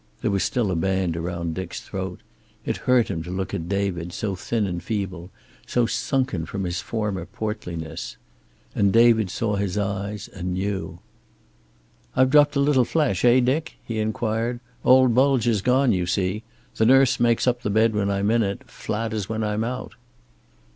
There 0.23 0.31
was 0.31 0.43
still 0.43 0.71
a 0.71 0.75
band 0.75 1.15
around 1.15 1.53
Dick's 1.53 1.79
throat. 1.79 2.21
It 2.65 2.77
hurt 2.89 3.07
him 3.09 3.21
to 3.21 3.29
look 3.29 3.53
at 3.53 3.69
David, 3.69 4.13
so 4.13 4.35
thin 4.35 4.65
and 4.65 4.81
feeble, 4.81 5.29
so 5.67 5.85
sunken 5.85 6.47
from 6.47 6.63
his 6.63 6.81
former 6.81 7.23
portliness. 7.27 8.17
And 8.73 8.91
David 8.91 9.29
saw 9.29 9.57
his 9.57 9.77
eyes, 9.77 10.27
and 10.27 10.53
knew. 10.55 10.97
"I've 12.15 12.31
dropped 12.31 12.55
a 12.55 12.59
little 12.59 12.83
flesh, 12.83 13.23
eh, 13.23 13.41
Dick?" 13.41 13.75
he 13.85 13.99
inquired. 13.99 14.59
"Old 14.83 15.13
bulge 15.13 15.47
is 15.47 15.61
gone, 15.61 15.91
you 15.93 16.07
see. 16.07 16.41
The 16.77 16.87
nurse 16.87 17.19
makes 17.19 17.45
up 17.45 17.61
the 17.61 17.69
bed 17.69 17.93
when 17.93 18.09
I'm 18.09 18.31
in 18.31 18.41
it, 18.41 18.63
flat 18.67 19.13
as 19.13 19.29
when 19.29 19.43
I'm 19.43 19.63
out." 19.63 19.93